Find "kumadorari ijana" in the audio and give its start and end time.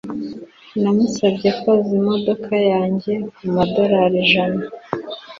3.35-4.63